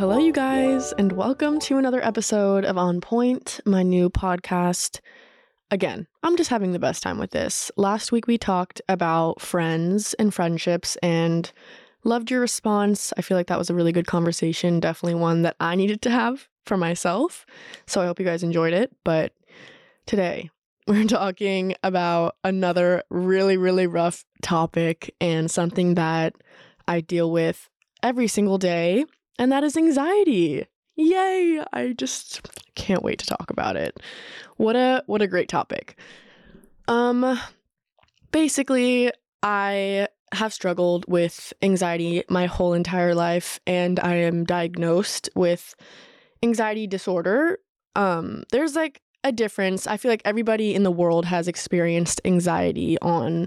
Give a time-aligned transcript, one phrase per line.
[0.00, 5.00] Hello, you guys, and welcome to another episode of On Pointe, my new podcast.
[5.70, 7.70] Again, I'm just having the best time with this.
[7.76, 11.52] Last week we talked about friends and friendships and
[12.02, 13.12] loved your response.
[13.18, 16.10] I feel like that was a really good conversation, definitely one that I needed to
[16.10, 17.44] have for myself.
[17.86, 18.90] So I hope you guys enjoyed it.
[19.04, 19.34] But
[20.06, 20.48] today,
[20.86, 26.36] we're talking about another really, really rough topic and something that
[26.88, 27.68] I deal with
[28.02, 29.04] every single day
[29.40, 30.66] and that is anxiety.
[30.96, 31.64] Yay!
[31.72, 33.98] I just can't wait to talk about it.
[34.58, 35.98] What a what a great topic.
[36.86, 37.40] Um
[38.32, 39.10] basically
[39.42, 45.74] I have struggled with anxiety my whole entire life and I am diagnosed with
[46.42, 47.58] anxiety disorder.
[47.96, 49.86] Um there's like a difference.
[49.86, 53.46] I feel like everybody in the world has experienced anxiety on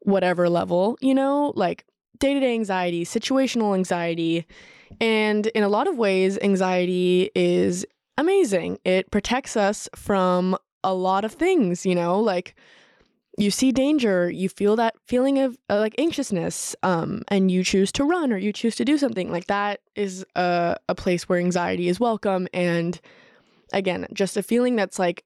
[0.00, 1.84] whatever level, you know, like
[2.18, 4.46] day-to-day anxiety, situational anxiety,
[5.00, 7.84] and in a lot of ways, anxiety is
[8.16, 8.78] amazing.
[8.84, 12.54] It protects us from a lot of things, you know, like
[13.36, 17.90] you see danger, you feel that feeling of uh, like anxiousness, um, and you choose
[17.92, 19.32] to run or you choose to do something.
[19.32, 22.46] Like that is a, a place where anxiety is welcome.
[22.52, 23.00] And
[23.72, 25.24] again, just a feeling that's like,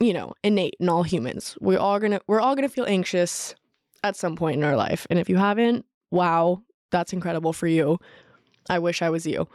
[0.00, 1.56] you know, innate in all humans.
[1.60, 3.54] We're all gonna we're all gonna feel anxious
[4.02, 5.06] at some point in our life.
[5.08, 7.98] And if you haven't, wow, that's incredible for you.
[8.68, 9.48] I wish I was you.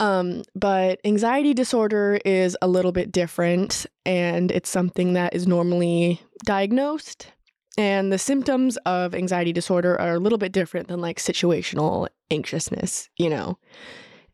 [0.00, 6.20] Um, but anxiety disorder is a little bit different, and it's something that is normally
[6.44, 7.32] diagnosed.
[7.76, 13.08] And the symptoms of anxiety disorder are a little bit different than like situational anxiousness,
[13.16, 13.58] you know.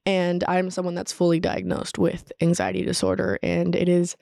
[0.06, 4.16] And I'm someone that's fully diagnosed with anxiety disorder, and it is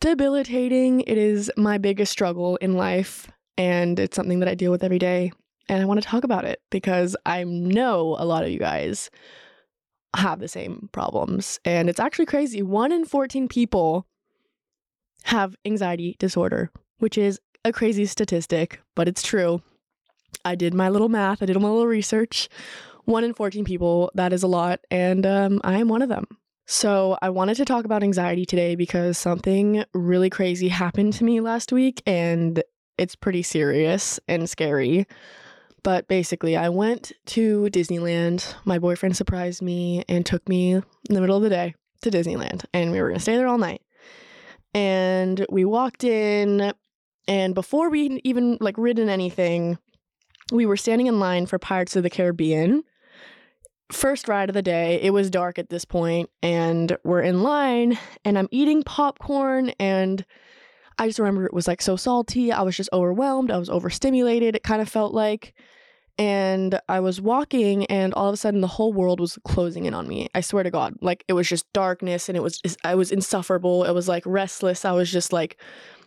[0.00, 1.00] debilitating.
[1.00, 5.00] It is my biggest struggle in life, and it's something that I deal with every
[5.00, 5.32] day
[5.68, 9.10] and I want to talk about it because I know a lot of you guys
[10.16, 11.60] have the same problems.
[11.64, 12.62] And it's actually crazy.
[12.62, 14.06] One in 14 people
[15.24, 19.62] have anxiety disorder, which is a crazy statistic, but it's true.
[20.44, 22.48] I did my little math, I did my little research.
[23.04, 24.80] One in 14 people, that is a lot.
[24.90, 26.26] And um, I am one of them.
[26.66, 31.40] So, I wanted to talk about anxiety today because something really crazy happened to me
[31.40, 32.62] last week and
[32.98, 35.06] it's pretty serious and scary.
[35.82, 38.54] But basically, I went to Disneyland.
[38.64, 42.64] My boyfriend surprised me and took me in the middle of the day to Disneyland,
[42.72, 43.82] and we were gonna stay there all night.
[44.74, 46.72] And we walked in,
[47.26, 49.78] and before we even like ridden anything,
[50.52, 52.82] we were standing in line for Pirates of the Caribbean.
[53.90, 55.00] First ride of the day.
[55.00, 60.24] It was dark at this point, and we're in line, and I'm eating popcorn and
[60.98, 62.50] I just remember it was like so salty.
[62.50, 63.52] I was just overwhelmed.
[63.52, 64.56] I was overstimulated.
[64.56, 65.54] It kind of felt like.
[66.18, 69.94] And I was walking, and all of a sudden, the whole world was closing in
[69.94, 70.28] on me.
[70.34, 70.96] I swear to God.
[71.00, 73.84] Like, it was just darkness, and it was, I was insufferable.
[73.84, 74.84] It was like restless.
[74.84, 75.60] I was just like,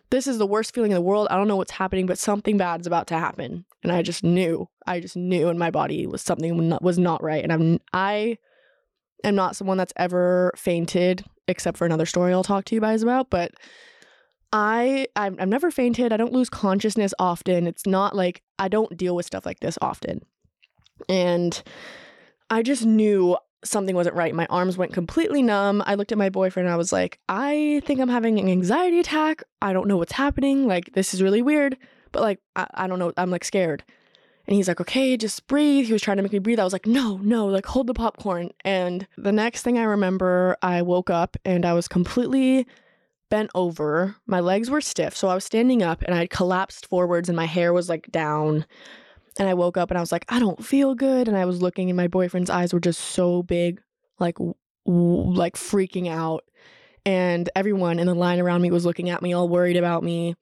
[0.10, 1.30] this is the worst feeling in the world.
[1.32, 3.64] I don't know what's happening, but something bad's about to happen.
[3.84, 4.68] And I just knew.
[4.86, 7.42] I just knew in my body was something was not right.
[7.42, 8.38] And I'm, I
[9.24, 13.02] am not someone that's ever fainted, except for another story I'll talk to you guys
[13.02, 13.30] about.
[13.30, 13.52] But
[14.54, 16.12] I I've, I've never fainted.
[16.12, 17.68] I don't lose consciousness often.
[17.68, 20.26] It's not like I don't deal with stuff like this often.
[21.08, 21.62] And
[22.50, 24.34] I just knew something wasn't right.
[24.34, 25.84] My arms went completely numb.
[25.86, 29.00] I looked at my boyfriend and I was like, I think I'm having an anxiety
[29.00, 29.44] attack.
[29.62, 30.68] I don't know what's happening.
[30.68, 31.78] Like, this is really weird,
[32.12, 33.14] but like, I, I don't know.
[33.18, 33.84] I'm like scared.
[34.48, 35.86] And he's like, okay, just breathe.
[35.86, 36.60] He was trying to make me breathe.
[36.60, 38.50] I was like, no, no, like hold the popcorn.
[38.66, 42.66] And the next thing I remember, I woke up and I was completely
[43.32, 44.16] bent over.
[44.28, 45.18] My legs were stiff.
[45.18, 48.68] So I was standing up and I collapsed forwards and my hair was like down.
[49.40, 51.28] And I woke up and I was like, I don't feel good.
[51.28, 53.82] And I was looking and my boyfriend's eyes were just so big,
[54.20, 54.54] like, w-
[54.86, 56.44] like freaking out.
[57.06, 60.36] And everyone in the line around me was looking at me, all worried about me.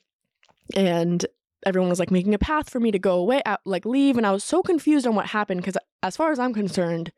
[0.76, 1.26] And
[1.66, 4.18] everyone was like making a path for me to go away, like leave.
[4.18, 7.12] And I was so confused on what happened because, as far as I'm concerned,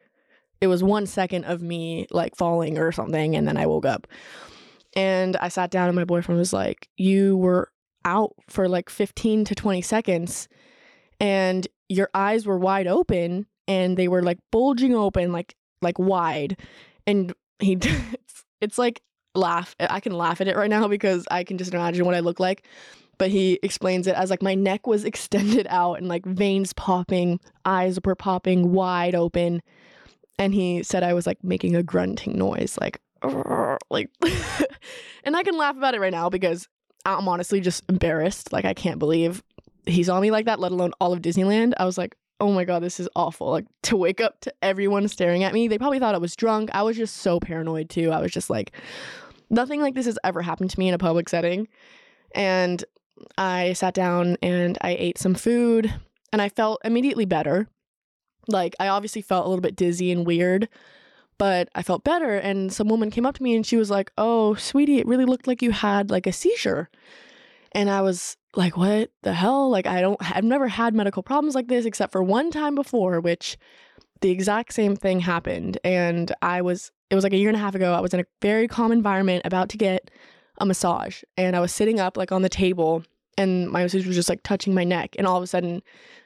[0.59, 3.35] it was one second of me like falling or something.
[3.35, 4.07] And then I woke up.
[4.95, 7.71] And I sat down and my boyfriend was like, You were
[8.03, 10.47] out for like 15 to 20 seconds
[11.19, 16.59] and your eyes were wide open and they were like bulging open like like wide.
[17.05, 19.01] And he it's, it's like
[19.33, 22.19] laugh i can laugh at it right now because i can just imagine what i
[22.19, 22.67] look like
[23.17, 27.39] but he explains it as like my neck was extended out and like veins popping
[27.65, 29.61] eyes were popping wide open
[30.37, 32.99] and he said i was like making a grunting noise like
[33.89, 34.09] like
[35.23, 36.67] and i can laugh about it right now because
[37.05, 39.43] i'm honestly just embarrassed like i can't believe
[39.85, 42.63] he saw me like that, let alone all of Disneyland, I was like, oh my
[42.63, 43.49] God, this is awful.
[43.49, 45.67] Like to wake up to everyone staring at me.
[45.67, 46.69] They probably thought I was drunk.
[46.73, 48.11] I was just so paranoid too.
[48.11, 48.71] I was just like,
[49.49, 51.67] nothing like this has ever happened to me in a public setting.
[52.33, 52.83] And
[53.37, 55.93] I sat down and I ate some food
[56.31, 57.67] and I felt immediately better.
[58.47, 60.67] Like I obviously felt a little bit dizzy and weird,
[61.41, 62.35] but I felt better.
[62.35, 65.25] And some woman came up to me and she was like, oh, sweetie, it really
[65.25, 66.87] looked like you had like a seizure.
[67.71, 69.67] And I was like, what the hell?
[69.67, 73.19] Like, I don't, I've never had medical problems like this except for one time before,
[73.19, 73.57] which
[74.19, 75.79] the exact same thing happened.
[75.83, 77.91] And I was, it was like a year and a half ago.
[77.91, 80.11] I was in a very calm environment about to get
[80.59, 81.23] a massage.
[81.37, 83.01] And I was sitting up like on the table
[83.35, 85.15] and my masseuse was just like touching my neck.
[85.17, 85.81] And all of a sudden,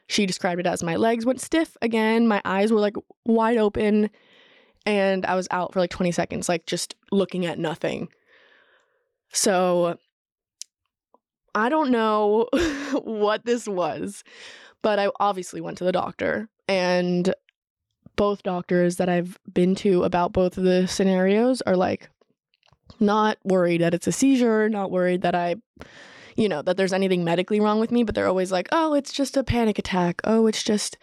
[0.07, 2.27] she described it as my legs went stiff again.
[2.27, 4.09] My eyes were like wide open.
[4.85, 8.09] And I was out for like 20 seconds, like just looking at nothing.
[9.31, 9.97] So
[11.55, 12.47] I don't know
[13.03, 14.23] what this was,
[14.81, 16.49] but I obviously went to the doctor.
[16.67, 17.33] And
[18.15, 22.09] both doctors that I've been to about both of the scenarios are like,
[22.99, 25.55] not worried that it's a seizure, not worried that I,
[26.35, 29.11] you know, that there's anything medically wrong with me, but they're always like, oh, it's
[29.11, 30.21] just a panic attack.
[30.23, 30.97] Oh, it's just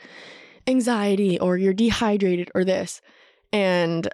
[0.66, 3.00] anxiety or you're dehydrated or this.
[3.52, 4.08] And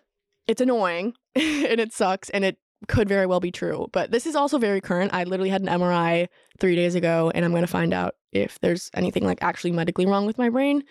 [0.46, 3.88] it's annoying and it sucks and it could very well be true.
[3.92, 5.12] But this is also very current.
[5.12, 6.28] I literally had an MRI
[6.60, 10.06] three days ago, and I'm going to find out if there's anything like actually medically
[10.06, 10.84] wrong with my brain,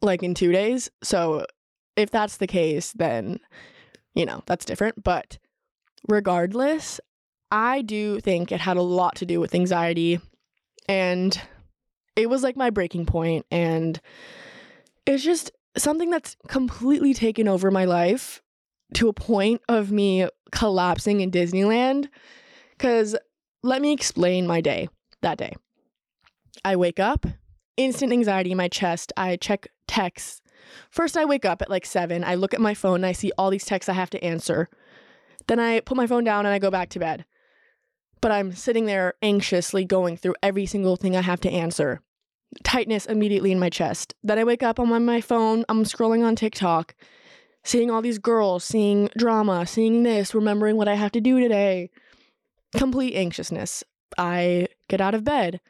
[0.00, 0.90] like in two days.
[1.02, 1.44] So
[1.96, 3.40] if that's the case, then,
[4.14, 5.02] you know, that's different.
[5.04, 5.38] But
[6.08, 7.00] regardless,
[7.50, 10.20] I do think it had a lot to do with anxiety.
[10.88, 11.38] And
[12.16, 14.00] it was like my breaking point, And
[15.06, 18.42] it's just something that's completely taken over my life
[18.94, 22.08] to a point of me collapsing in Disneyland.
[22.76, 23.16] Because
[23.62, 24.88] let me explain my day
[25.22, 25.54] that day.
[26.64, 27.26] I wake up,
[27.76, 29.12] instant anxiety in my chest.
[29.16, 30.42] I check texts.
[30.90, 32.24] First, I wake up at like seven.
[32.24, 34.68] I look at my phone and I see all these texts I have to answer.
[35.46, 37.24] Then I put my phone down and I go back to bed.
[38.20, 42.02] But I'm sitting there anxiously going through every single thing I have to answer.
[42.64, 44.14] Tightness immediately in my chest.
[44.22, 46.94] Then I wake up, I'm on my phone, I'm scrolling on TikTok
[47.64, 51.90] seeing all these girls, seeing drama, seeing this, remembering what I have to do today.
[52.76, 53.84] Complete anxiousness.
[54.18, 55.60] I get out of bed,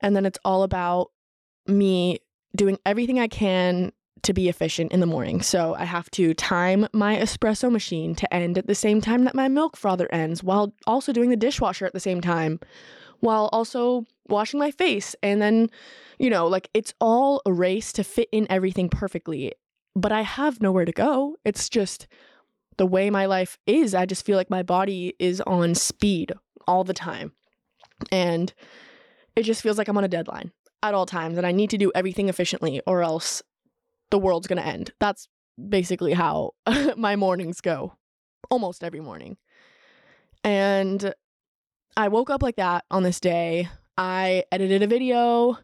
[0.00, 1.10] and then it's all about
[1.66, 2.18] me
[2.54, 5.42] doing everything I can to be efficient in the morning.
[5.42, 9.34] So I have to time my espresso machine to end at the same time that
[9.34, 12.60] my milk frother ends, while also doing the dishwasher at the same time,
[13.22, 15.16] while also washing my face.
[15.22, 15.70] And then,
[16.18, 19.52] you know, like it's all a race to fit in everything perfectly
[19.94, 21.36] but I have nowhere to go.
[21.44, 22.06] It's just
[22.78, 23.94] the way my life is.
[23.94, 26.32] I just feel like my body is on speed
[26.66, 27.32] all the time.
[28.10, 28.52] And
[29.36, 30.52] it just feels like I'm on a deadline
[30.82, 33.42] at all times and I need to do everything efficiently or else
[34.10, 34.92] the world's going to end.
[34.98, 35.28] That's
[35.68, 36.52] basically how
[36.96, 37.94] my mornings go
[38.50, 39.36] almost every morning.
[40.42, 41.14] And
[41.96, 43.68] I woke up like that on this day.
[43.98, 45.58] I edited a video,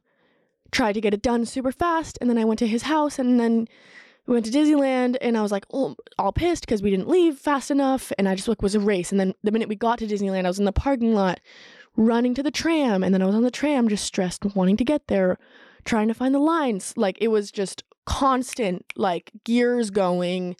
[0.70, 3.40] tried to get it done super fast, and then I went to his house and
[3.40, 3.66] then
[4.28, 7.38] we went to Disneyland and I was like, oh, all pissed because we didn't leave
[7.38, 8.12] fast enough.
[8.18, 9.10] And I just like was a race.
[9.10, 11.40] And then the minute we got to Disneyland, I was in the parking lot
[11.96, 13.02] running to the tram.
[13.02, 15.38] And then I was on the tram just stressed, wanting to get there,
[15.86, 16.92] trying to find the lines.
[16.94, 20.56] Like it was just constant, like gears going,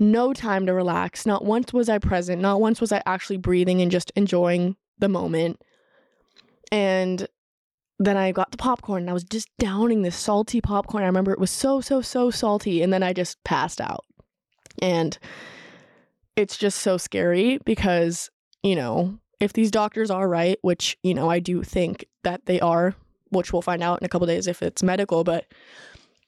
[0.00, 1.26] no time to relax.
[1.26, 2.40] Not once was I present.
[2.40, 5.62] Not once was I actually breathing and just enjoying the moment.
[6.72, 7.28] And
[7.98, 11.02] then I got the popcorn and I was just downing this salty popcorn.
[11.02, 12.82] I remember it was so, so, so salty.
[12.82, 14.04] And then I just passed out.
[14.80, 15.18] And
[16.34, 18.30] it's just so scary because,
[18.62, 22.60] you know, if these doctors are right, which, you know, I do think that they
[22.60, 22.94] are,
[23.30, 25.44] which we'll find out in a couple days if it's medical, but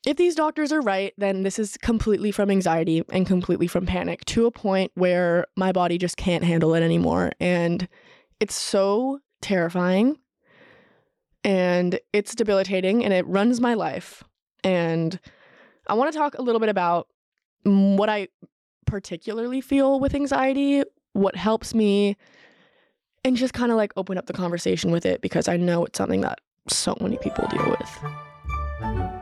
[0.04, 4.24] if these doctors are right, then this is completely from anxiety and completely from panic
[4.26, 7.32] to a point where my body just can't handle it anymore.
[7.38, 7.88] And
[8.40, 10.18] it's so terrifying
[11.44, 14.24] and it's debilitating and it runs my life.
[14.64, 15.20] And
[15.86, 17.08] I want to talk a little bit about
[17.62, 18.28] what I
[18.86, 20.82] particularly feel with anxiety,
[21.12, 22.16] what helps me,
[23.24, 25.96] and just kind of like open up the conversation with it because I know it's
[25.96, 29.21] something that so many people deal with.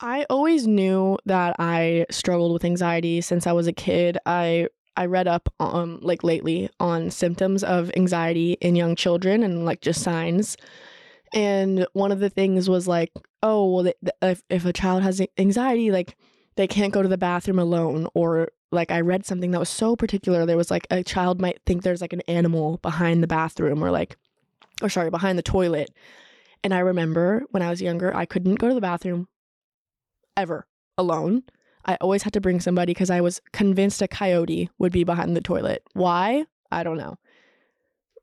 [0.00, 4.18] I always knew that I struggled with anxiety since I was a kid.
[4.26, 9.64] I I read up um like lately on symptoms of anxiety in young children and
[9.64, 10.56] like just signs.
[11.32, 15.90] And one of the things was like, oh, well, if if a child has anxiety,
[15.90, 16.16] like
[16.56, 19.96] they can't go to the bathroom alone or like I read something that was so
[19.96, 20.46] particular.
[20.46, 23.90] There was like a child might think there's like an animal behind the bathroom or
[23.90, 24.16] like
[24.82, 25.90] or sorry, behind the toilet.
[26.64, 29.28] And I remember when I was younger, I couldn't go to the bathroom
[30.36, 31.44] ever alone.
[31.84, 35.36] I always had to bring somebody because I was convinced a coyote would be behind
[35.36, 35.82] the toilet.
[35.92, 36.44] Why?
[36.70, 37.16] I don't know.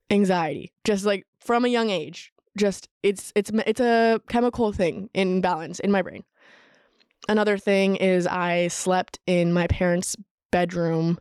[0.10, 2.34] Anxiety, just like from a young age.
[2.58, 6.24] Just it's it's it's a chemical thing in balance in my brain.
[7.30, 10.18] Another thing is I slept in my parents'
[10.52, 11.18] bedroom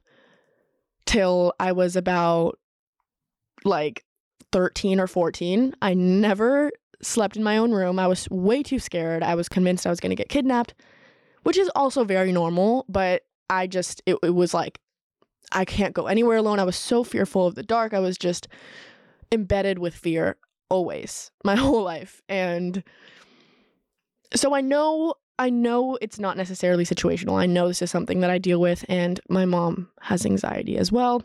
[1.06, 2.58] till I was about
[3.64, 4.04] like
[4.52, 5.74] 13 or 14.
[5.82, 7.98] I never slept in my own room.
[7.98, 9.22] I was way too scared.
[9.22, 10.74] I was convinced I was going to get kidnapped,
[11.42, 14.78] which is also very normal, but I just, it, it was like,
[15.52, 16.60] I can't go anywhere alone.
[16.60, 17.92] I was so fearful of the dark.
[17.94, 18.48] I was just
[19.32, 20.36] embedded with fear
[20.68, 22.22] always, my whole life.
[22.28, 22.82] And
[24.34, 27.40] so I know I know it's not necessarily situational.
[27.40, 30.92] I know this is something that I deal with and my mom has anxiety as
[30.92, 31.22] well.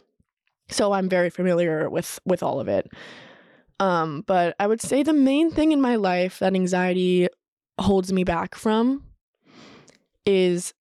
[0.70, 2.90] So I'm very familiar with with all of it.
[3.80, 7.28] Um, but I would say the main thing in my life that anxiety
[7.80, 9.04] holds me back from
[10.26, 10.74] is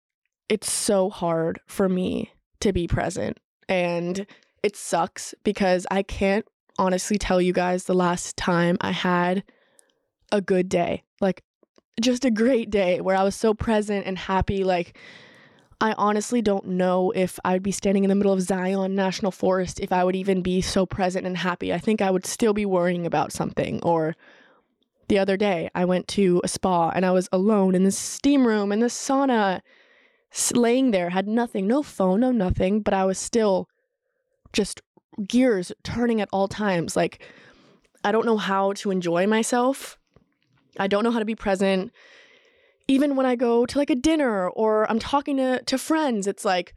[0.50, 3.40] it's so hard for me to be present.
[3.68, 4.26] And
[4.62, 6.46] it sucks because I can't
[6.78, 9.44] honestly tell you guys the last time I had
[10.32, 11.04] a good day.
[11.20, 11.44] Like
[12.02, 14.98] just a great day where I was so present and happy like
[15.84, 19.34] I honestly don't know if I would be standing in the middle of Zion National
[19.34, 21.74] Forest if I would even be so present and happy.
[21.74, 23.82] I think I would still be worrying about something.
[23.84, 24.16] Or
[25.10, 28.48] the other day, I went to a spa and I was alone in the steam
[28.48, 29.60] room in the sauna,
[30.54, 33.68] laying there, had nothing, no phone, no nothing, but I was still
[34.54, 34.82] just
[35.28, 36.96] gears turning at all times.
[36.96, 37.22] Like,
[38.06, 39.98] I don't know how to enjoy myself.
[40.80, 41.92] I don't know how to be present
[42.88, 46.46] even when I go to like a dinner or I'm talking to, to friends, it's
[46.46, 46.74] like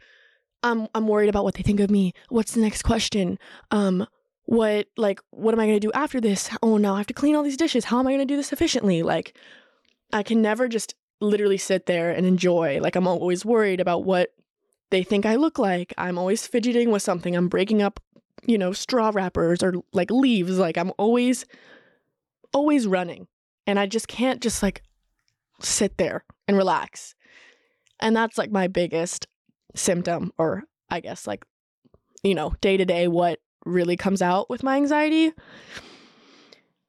[0.63, 2.13] I'm I'm worried about what they think of me.
[2.29, 3.39] What's the next question?
[3.71, 4.07] Um,
[4.45, 6.51] what like what am I gonna do after this?
[6.63, 7.87] Oh no, I have to clean all these dishes.
[7.87, 9.03] How am I gonna do this efficiently?
[9.03, 9.37] Like
[10.13, 12.81] I can never just literally sit there and enjoy.
[12.81, 14.31] Like I'm always worried about what
[14.91, 15.93] they think I look like.
[15.99, 17.35] I'm always fidgeting with something.
[17.35, 18.01] I'm breaking up,
[18.47, 20.59] you know, straw wrappers or like leaves.
[20.59, 21.45] Like I'm always
[22.53, 23.27] always running.
[23.67, 24.83] And I just can't just like
[25.61, 27.15] sit there and relax.
[28.01, 29.27] And that's like my biggest
[29.75, 31.45] symptom, or I guess like,
[32.23, 35.33] you know, day to day, what really comes out with my anxiety.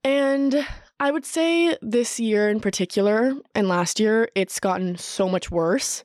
[0.03, 0.65] And
[1.00, 6.03] I would say this year in particular and last year, it's gotten so much worse.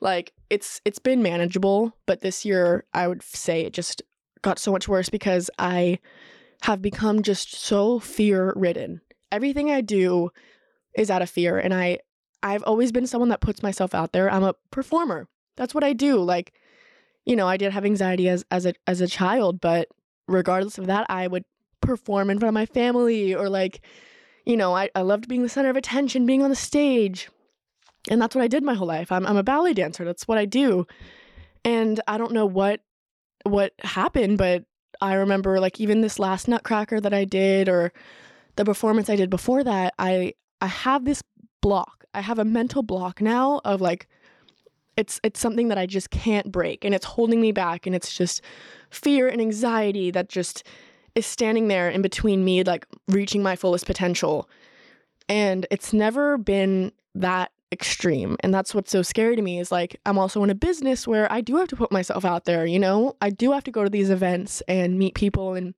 [0.00, 4.02] Like it's it's been manageable, but this year I would say it just
[4.42, 5.98] got so much worse because I
[6.62, 9.00] have become just so fear ridden.
[9.30, 10.30] Everything I do
[10.96, 11.98] is out of fear and I
[12.42, 14.30] I've always been someone that puts myself out there.
[14.30, 15.26] I'm a performer.
[15.56, 16.18] That's what I do.
[16.18, 16.52] Like,
[17.26, 19.88] you know, I did have anxiety as as a as a child, but
[20.26, 21.44] regardless of that, I would
[21.80, 23.80] perform in front of my family or like,
[24.44, 27.28] you know, I, I loved being the center of attention, being on the stage.
[28.10, 29.10] And that's what I did my whole life.
[29.10, 30.04] I'm I'm a ballet dancer.
[30.04, 30.86] That's what I do.
[31.64, 32.80] And I don't know what
[33.44, 34.64] what happened, but
[35.00, 37.92] I remember like even this last Nutcracker that I did or
[38.56, 41.22] the performance I did before that, I I have this
[41.60, 42.04] block.
[42.14, 44.08] I have a mental block now of like
[44.96, 48.12] it's it's something that I just can't break and it's holding me back and it's
[48.12, 48.42] just
[48.90, 50.64] fear and anxiety that just
[51.14, 54.48] is standing there in between me like reaching my fullest potential.
[55.28, 58.36] And it's never been that extreme.
[58.40, 61.30] And that's what's so scary to me is like I'm also in a business where
[61.30, 63.16] I do have to put myself out there, you know?
[63.20, 65.74] I do have to go to these events and meet people and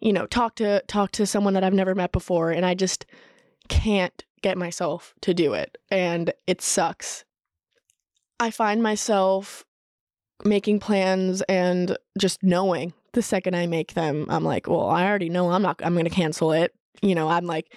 [0.00, 3.06] you know, talk to talk to someone that I've never met before and I just
[3.70, 7.24] can't get myself to do it and it sucks.
[8.38, 9.64] I find myself
[10.44, 15.28] making plans and just knowing the second I make them, I'm like, well, I already
[15.28, 16.74] know I'm not I'm going to cancel it.
[17.00, 17.74] You know, I'm like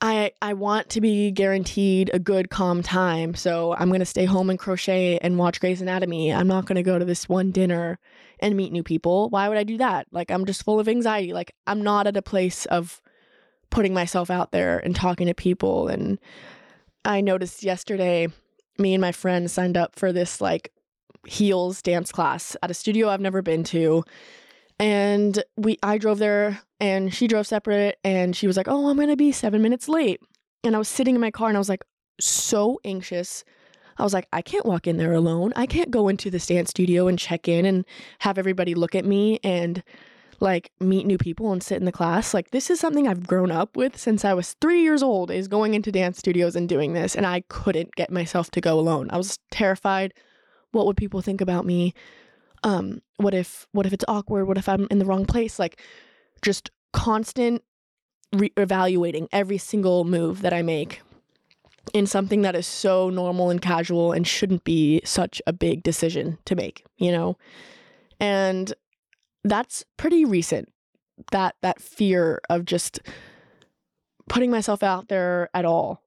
[0.00, 3.34] I I want to be guaranteed a good calm time.
[3.34, 6.32] So I'm going to stay home and crochet and watch Grey's Anatomy.
[6.32, 7.98] I'm not going to go to this one dinner
[8.40, 9.28] and meet new people.
[9.28, 10.06] Why would I do that?
[10.10, 11.32] Like I'm just full of anxiety.
[11.32, 13.01] Like I'm not at a place of
[13.72, 16.20] putting myself out there and talking to people and
[17.04, 18.28] I noticed yesterday
[18.78, 20.72] me and my friend signed up for this like
[21.26, 24.04] heels dance class at a studio I've never been to
[24.78, 28.96] and we I drove there and she drove separate and she was like, "Oh, I'm
[28.96, 30.20] going to be 7 minutes late."
[30.64, 31.84] And I was sitting in my car and I was like
[32.20, 33.44] so anxious.
[33.98, 35.52] I was like, I can't walk in there alone.
[35.54, 37.84] I can't go into the dance studio and check in and
[38.20, 39.82] have everybody look at me and
[40.42, 42.34] like meet new people and sit in the class.
[42.34, 45.48] Like this is something I've grown up with since I was 3 years old is
[45.48, 49.08] going into dance studios and doing this and I couldn't get myself to go alone.
[49.10, 50.12] I was terrified.
[50.72, 51.94] What would people think about me?
[52.64, 55.80] um what if what if it's awkward what if i'm in the wrong place like
[56.42, 57.62] just constant
[58.32, 61.02] re- evaluating every single move that i make
[61.92, 66.38] in something that is so normal and casual and shouldn't be such a big decision
[66.44, 67.36] to make you know
[68.20, 68.74] and
[69.44, 70.68] that's pretty recent
[71.30, 73.00] that that fear of just
[74.28, 76.02] putting myself out there at all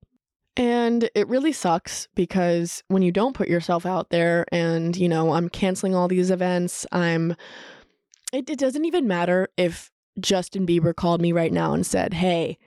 [0.57, 5.33] and it really sucks because when you don't put yourself out there and, you know,
[5.33, 7.35] I'm canceling all these events, I'm,
[8.31, 12.57] it, it doesn't even matter if Justin Bieber called me right now and said, hey,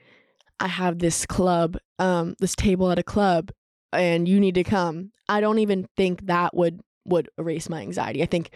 [0.59, 3.51] I have this club, um, this table at a club
[3.91, 5.11] and you need to come.
[5.27, 8.21] I don't even think that would, would erase my anxiety.
[8.21, 8.51] I think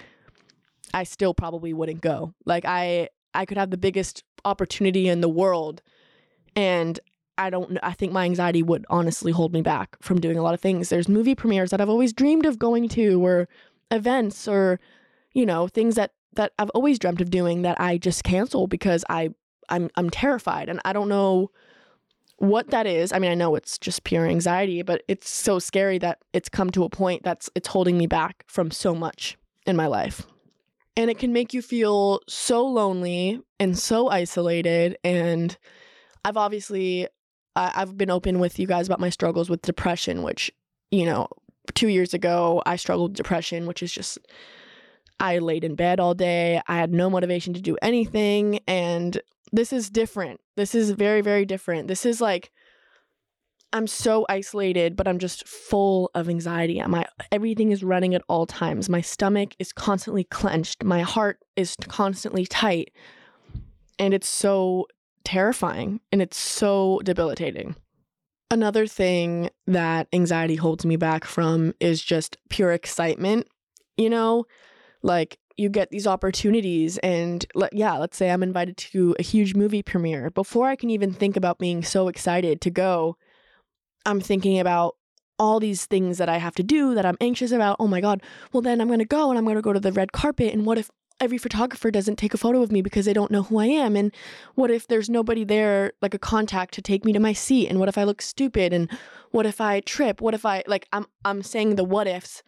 [0.94, 2.34] I still probably wouldn't go.
[2.46, 5.82] Like I, I could have the biggest opportunity in the world
[6.56, 7.00] and
[7.38, 10.54] I don't I think my anxiety would honestly hold me back from doing a lot
[10.54, 10.90] of things.
[10.90, 13.48] There's movie premieres that I've always dreamed of going to or
[13.90, 14.80] events or
[15.34, 19.04] you know, things that that I've always dreamt of doing that I just cancel because
[19.10, 19.30] I
[19.70, 21.52] I'm I'm terrified and I don't know
[22.38, 23.14] what that is.
[23.14, 26.70] I mean, I know it's just pure anxiety, but it's so scary that it's come
[26.72, 30.26] to a point that's it's holding me back from so much in my life.
[30.96, 35.58] And it can make you feel so lonely and so isolated and
[36.26, 37.08] I've obviously
[37.56, 40.52] I've been open with you guys about my struggles with depression, which,
[40.92, 41.28] you know,
[41.76, 44.18] two years ago, I struggled with depression, which is just,
[45.20, 46.62] I laid in bed all day.
[46.68, 48.60] I had no motivation to do anything.
[48.68, 50.42] And this is different.
[50.58, 51.88] This is very, very different.
[51.88, 52.52] This is like,
[53.74, 56.80] I'm so isolated, but I'm just full of anxiety.
[56.88, 58.88] My everything is running at all times.
[58.88, 60.84] My stomach is constantly clenched.
[60.84, 62.92] My heart is constantly tight.
[63.98, 64.86] And it's so
[65.24, 67.76] terrifying and it's so debilitating.
[68.52, 73.48] Another thing that anxiety holds me back from is just pure excitement.
[73.98, 74.46] You know,
[75.02, 79.84] like you get these opportunities, and yeah, let's say I'm invited to a huge movie
[79.84, 80.30] premiere.
[80.32, 83.18] Before I can even think about being so excited to go,
[84.06, 84.96] I'm thinking about
[85.40, 87.78] all these things that I have to do that I'm anxious about.
[87.80, 88.22] Oh my God.
[88.52, 90.54] Well, then I'm going to go and I'm going to go to the red carpet.
[90.54, 90.90] And what if
[91.20, 93.96] every photographer doesn't take a photo of me because they don't know who I am?
[93.96, 94.14] And
[94.56, 97.68] what if there's nobody there, like a contact to take me to my seat?
[97.68, 98.74] And what if I look stupid?
[98.74, 98.90] And
[99.32, 100.22] what if I trip?
[100.22, 102.44] What if I like I'm I'm saying the what ifs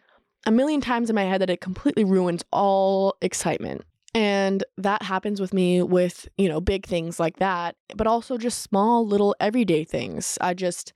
[0.46, 3.82] a million times in my head that it completely ruins all excitement.
[4.14, 8.62] And that happens with me with, you know, big things like that, but also just
[8.62, 10.38] small little everyday things.
[10.40, 10.94] I just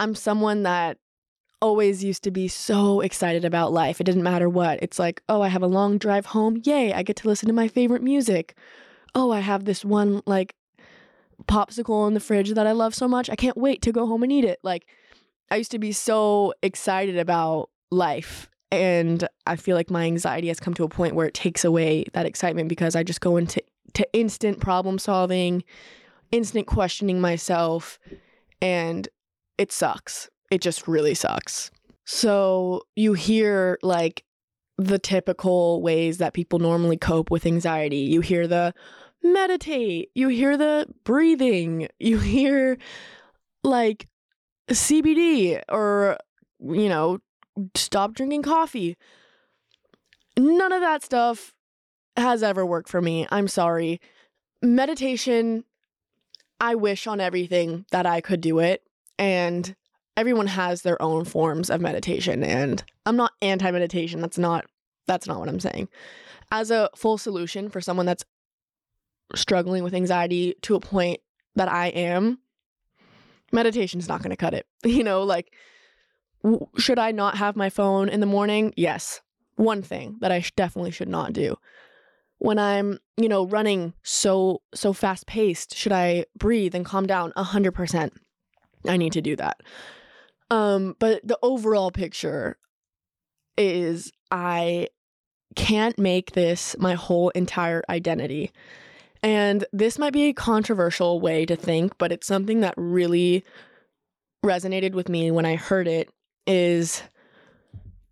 [0.00, 0.98] I'm someone that
[1.60, 4.00] always used to be so excited about life.
[4.00, 4.78] It didn't matter what.
[4.82, 6.60] It's like, oh, I have a long drive home.
[6.64, 8.56] Yay, I get to listen to my favorite music.
[9.14, 10.54] Oh, I have this one like
[11.46, 13.28] popsicle in the fridge that I love so much.
[13.28, 14.60] I can't wait to go home and eat it.
[14.62, 14.86] Like
[15.50, 18.48] I used to be so excited about life.
[18.70, 22.04] And I feel like my anxiety has come to a point where it takes away
[22.12, 23.62] that excitement because I just go into
[23.94, 25.64] to instant problem solving,
[26.30, 27.98] instant questioning myself,
[28.60, 29.08] and
[29.58, 30.30] it sucks.
[30.50, 31.70] It just really sucks.
[32.06, 34.24] So you hear like
[34.78, 37.98] the typical ways that people normally cope with anxiety.
[37.98, 38.72] You hear the
[39.22, 42.78] meditate, you hear the breathing, you hear
[43.64, 44.06] like
[44.70, 46.16] CBD or,
[46.60, 47.18] you know,
[47.74, 48.96] stop drinking coffee.
[50.38, 51.52] None of that stuff
[52.16, 53.26] has ever worked for me.
[53.30, 54.00] I'm sorry.
[54.62, 55.64] Meditation,
[56.60, 58.82] I wish on everything that I could do it.
[59.18, 59.74] And
[60.16, 62.42] everyone has their own forms of meditation.
[62.42, 64.20] And I'm not anti meditation.
[64.20, 64.66] That's not
[65.06, 65.88] that's not what I'm saying.
[66.50, 68.24] As a full solution for someone that's
[69.34, 71.20] struggling with anxiety to a point
[71.56, 72.38] that I am,
[73.52, 74.66] meditation's not going to cut it.
[74.84, 75.52] You know, like
[76.42, 78.72] w- should I not have my phone in the morning?
[78.76, 79.20] Yes.
[79.56, 81.56] One thing that I sh- definitely should not do.
[82.38, 87.32] When I'm, you know, running so so fast paced, should I breathe and calm down?
[87.32, 88.10] 100%.
[88.88, 89.60] I need to do that.
[90.50, 92.56] Um but the overall picture
[93.56, 94.88] is I
[95.56, 98.52] can't make this my whole entire identity.
[99.22, 103.44] And this might be a controversial way to think, but it's something that really
[104.44, 106.10] resonated with me when I heard it
[106.46, 107.02] is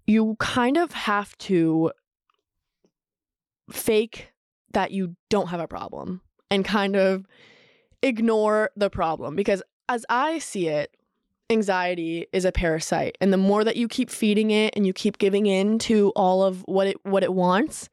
[0.07, 1.93] you kind of have to
[3.71, 4.33] fake
[4.73, 7.27] that you don't have a problem and kind of
[8.03, 10.96] ignore the problem because as I see it,
[11.51, 15.18] anxiety is a parasite and the more that you keep feeding it and you keep
[15.18, 17.88] giving in to all of what it what it wants,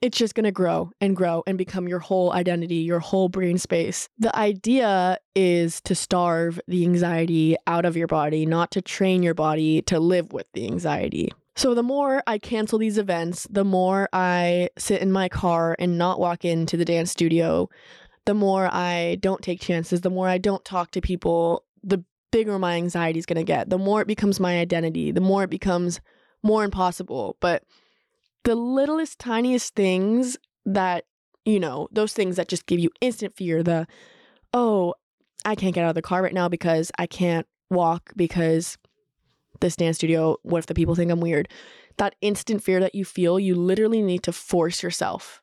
[0.00, 3.58] it's just going to grow and grow and become your whole identity, your whole brain
[3.58, 4.08] space.
[4.18, 9.34] The idea is to starve the anxiety out of your body, not to train your
[9.34, 11.32] body to live with the anxiety.
[11.56, 15.98] So, the more I cancel these events, the more I sit in my car and
[15.98, 17.68] not walk into the dance studio,
[18.26, 22.58] the more I don't take chances, the more I don't talk to people, the bigger
[22.58, 23.70] my anxiety is going to get.
[23.70, 26.00] The more it becomes my identity, the more it becomes
[26.42, 27.36] more impossible.
[27.40, 27.64] But
[28.44, 31.04] the littlest, tiniest things that,
[31.44, 33.86] you know, those things that just give you instant fear, the,
[34.52, 34.94] oh,
[35.44, 38.76] I can't get out of the car right now because I can't walk because
[39.60, 41.48] this dance studio, what if the people think I'm weird?
[41.96, 45.42] That instant fear that you feel, you literally need to force yourself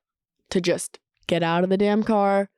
[0.49, 2.49] to just get out of the damn car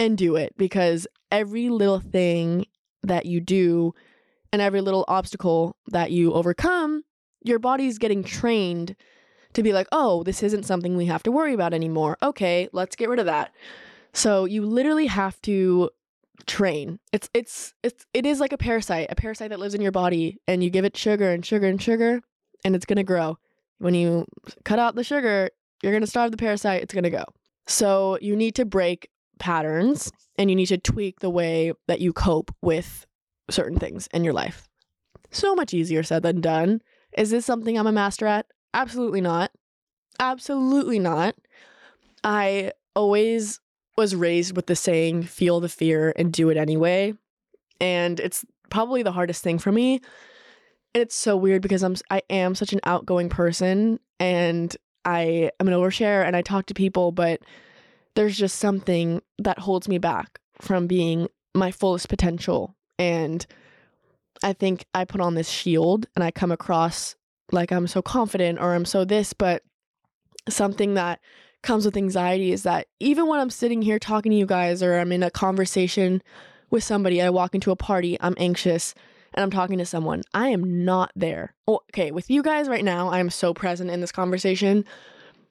[0.00, 2.66] and do it because every little thing
[3.02, 3.94] that you do
[4.52, 7.04] and every little obstacle that you overcome,
[7.44, 8.96] your body's getting trained
[9.52, 12.16] to be like, oh, this isn't something we have to worry about anymore.
[12.22, 13.52] Okay, let's get rid of that.
[14.12, 15.90] So you literally have to
[16.46, 16.98] train.
[17.12, 20.38] It's it's it's it is like a parasite, a parasite that lives in your body
[20.48, 22.22] and you give it sugar and sugar and sugar
[22.64, 23.36] and it's going to grow.
[23.78, 24.26] When you
[24.64, 25.50] cut out the sugar,
[25.82, 27.24] you're going to starve the parasite, it's going to go.
[27.66, 29.10] So you need to break
[29.40, 33.06] patterns and you need to tweak the way that you cope with
[33.50, 34.68] certain things in your life.
[35.30, 36.80] So much easier said than done.
[37.16, 38.46] Is this something I'm a master at?
[38.72, 39.50] Absolutely not.
[40.20, 41.34] Absolutely not.
[42.22, 43.60] I always
[43.96, 47.14] was raised with the saying, feel the fear and do it anyway.
[47.80, 50.00] And it's probably the hardest thing for me.
[50.94, 55.68] And it's so weird because I'm I am such an outgoing person and I am
[55.68, 57.40] an overshare and I talk to people, but
[58.20, 62.76] there's just something that holds me back from being my fullest potential.
[62.98, 63.46] And
[64.42, 67.16] I think I put on this shield and I come across
[67.50, 69.62] like I'm so confident or I'm so this, but
[70.50, 71.20] something that
[71.62, 74.98] comes with anxiety is that even when I'm sitting here talking to you guys or
[74.98, 76.22] I'm in a conversation
[76.68, 78.94] with somebody, I walk into a party, I'm anxious
[79.32, 81.54] and I'm talking to someone, I am not there.
[81.66, 84.84] Oh, okay, with you guys right now, I'm so present in this conversation.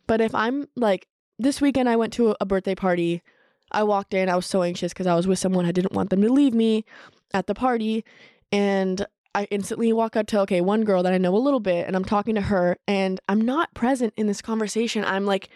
[0.05, 1.07] But if I'm like
[1.39, 3.23] this weekend, I went to a birthday party.
[3.71, 6.09] I walked in, I was so anxious because I was with someone, I didn't want
[6.09, 6.85] them to leave me
[7.33, 8.03] at the party.
[8.51, 11.85] And I instantly walk up to okay, one girl that I know a little bit
[11.87, 15.05] and I'm talking to her and I'm not present in this conversation.
[15.05, 15.49] I'm like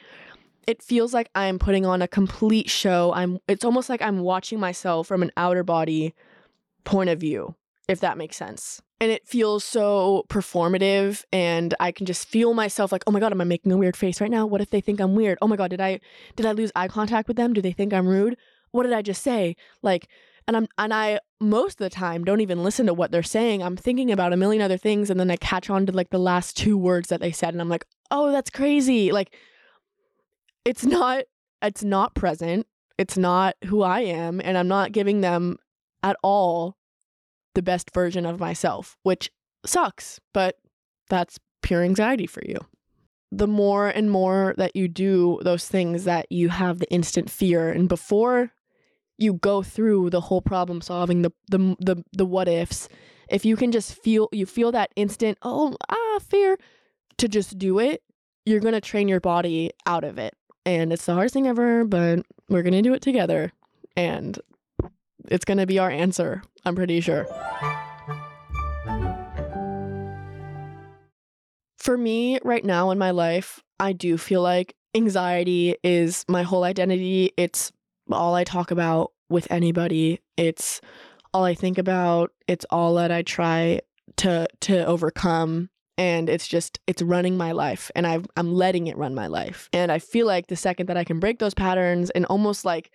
[0.67, 3.11] it feels like I'm putting on a complete show.
[3.13, 6.13] I'm it's almost like I'm watching myself from an outer body
[6.83, 7.55] point of view,
[7.87, 8.81] if that makes sense.
[9.03, 13.33] And it feels so performative and I can just feel myself like, "Oh my god,
[13.33, 14.45] am I making a weird face right now?
[14.45, 15.37] What if they think I'm weird?
[15.41, 15.99] Oh my god, did I
[16.37, 17.51] did I lose eye contact with them?
[17.53, 18.37] Do they think I'm rude?
[18.71, 20.07] What did I just say?" Like
[20.47, 23.61] and I'm and I most of the time don't even listen to what they're saying.
[23.61, 26.17] I'm thinking about a million other things and then I catch on to like the
[26.17, 29.35] last two words that they said and I'm like, "Oh, that's crazy." Like
[30.63, 31.25] it's not
[31.61, 32.67] it's not present.
[32.97, 35.57] It's not who I am and I'm not giving them
[36.03, 36.77] at all
[37.55, 39.31] the best version of myself, which
[39.65, 40.57] sucks, but
[41.09, 42.57] that's pure anxiety for you.
[43.31, 47.71] The more and more that you do those things that you have the instant fear
[47.71, 48.51] and before
[49.17, 52.89] you go through the whole problem solving the the the, the what ifs,
[53.29, 56.57] if you can just feel you feel that instant oh ah fear
[57.17, 58.03] to just do it,
[58.45, 60.35] you're going to train your body out of it.
[60.65, 63.51] And it's the hardest thing ever, but we're going to do it together
[63.95, 64.39] and
[65.29, 67.25] it's going to be our answer, I'm pretty sure.
[71.77, 76.63] For me, right now in my life, I do feel like anxiety is my whole
[76.63, 77.31] identity.
[77.35, 77.71] It's
[78.11, 80.21] all I talk about with anybody.
[80.37, 80.79] It's
[81.33, 82.31] all I think about.
[82.47, 83.81] It's all that I try
[84.17, 88.97] to to overcome and it's just it's running my life and i i'm letting it
[88.97, 92.09] run my life and i feel like the second that i can break those patterns
[92.11, 92.91] and almost like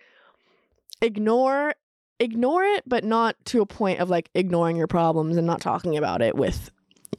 [1.01, 1.73] ignore
[2.19, 5.97] ignore it but not to a point of like ignoring your problems and not talking
[5.97, 6.71] about it with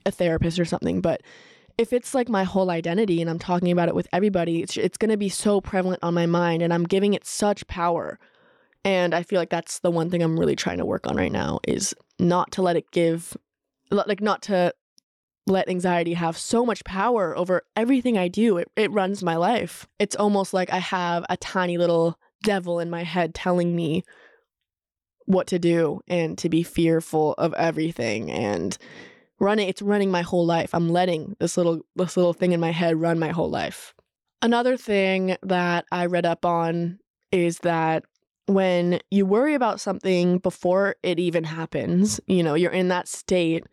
[0.07, 1.23] a therapist or something but
[1.79, 4.99] if it's like my whole identity and i'm talking about it with everybody it's, it's
[4.99, 8.19] going to be so prevalent on my mind and i'm giving it such power
[8.85, 11.33] and i feel like that's the one thing i'm really trying to work on right
[11.33, 13.37] now is not to let it give
[13.91, 14.73] like not to
[15.47, 18.57] let anxiety have so much power over everything I do.
[18.57, 19.87] It, it runs my life.
[19.99, 24.05] It's almost like I have a tiny little devil in my head telling me
[25.31, 28.77] what to do and to be fearful of everything and
[29.39, 30.75] running it's running my whole life.
[30.75, 33.95] I'm letting this little this little thing in my head run my whole life.
[34.43, 36.99] Another thing that I read up on
[37.31, 38.05] is that
[38.47, 43.65] when you worry about something before it even happens, you know, you're in that state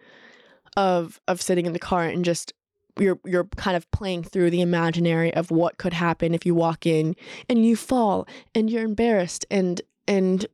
[0.75, 2.53] of of sitting in the car and just
[2.99, 6.85] you're you're kind of playing through the imaginary of what could happen if you walk
[6.85, 7.15] in
[7.49, 10.45] and you fall and you're embarrassed and and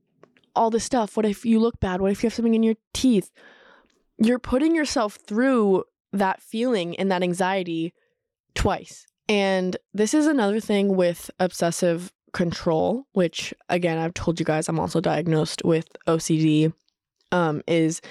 [0.55, 1.17] all this stuff.
[1.17, 2.01] What if you look bad?
[2.01, 3.31] What if you have something in your teeth?
[4.17, 7.93] You're putting yourself through that feeling and that anxiety
[8.53, 9.05] twice.
[9.27, 14.79] And this is another thing with obsessive control, which again, I've told you guys I'm
[14.79, 16.73] also diagnosed with OCD,
[17.31, 18.01] um, is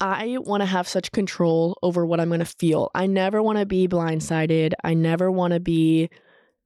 [0.00, 2.90] I want to have such control over what I'm going to feel.
[2.94, 4.72] I never want to be blindsided.
[4.82, 6.08] I never want to be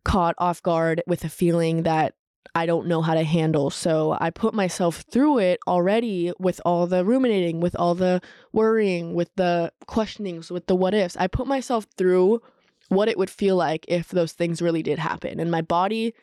[0.05, 2.15] caught off guard with a feeling that
[2.55, 3.71] I don't know how to handle.
[3.71, 8.21] So I put myself through it already with all the ruminating, with all the
[8.53, 11.17] worrying, with the questionings, with the what ifs.
[11.17, 12.43] I put myself through
[12.89, 15.41] what it would feel like if those things really did happen.
[15.41, 16.15] And my body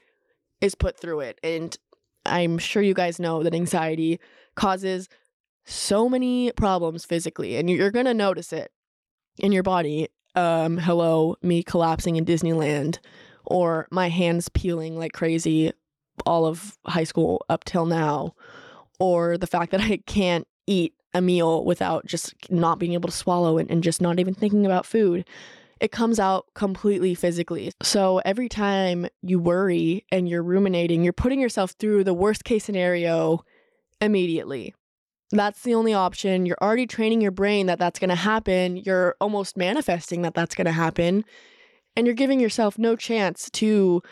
[0.62, 1.40] is put through it.
[1.44, 1.78] And
[2.26, 4.20] I'm sure you guys know that anxiety
[4.56, 5.10] causes
[5.66, 8.72] so many problems physically, and you're going to notice it
[9.38, 10.08] in your body.
[10.36, 13.00] Um, hello, me collapsing in Disneyland,
[13.46, 15.72] or my hands peeling like crazy
[16.26, 18.34] all of high school up till now,
[19.00, 23.16] or the fact that I can't eat a meal without just not being able to
[23.16, 25.28] swallow and, and just not even thinking about food.
[25.80, 27.72] It comes out completely physically.
[27.82, 32.64] So every time you worry and you're ruminating, you're putting yourself through the worst case
[32.64, 33.44] scenario
[34.00, 34.76] immediately.
[35.32, 36.46] That's the only option.
[36.46, 38.78] You're already training your brain that that's going to happen.
[38.78, 41.26] You're almost manifesting that that's going to happen.
[41.96, 44.04] And you're giving yourself no chance to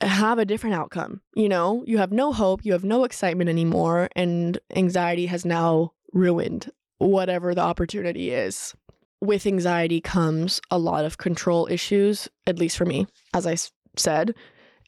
[0.00, 1.20] have a different outcome.
[1.34, 5.92] You know, you have no hope, you have no excitement anymore, and anxiety has now
[6.12, 8.74] ruined whatever the opportunity is.
[9.20, 13.56] With anxiety comes a lot of control issues, at least for me, as I
[13.96, 14.34] said.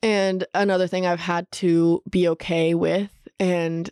[0.02, 3.90] And another thing I've had to be okay with and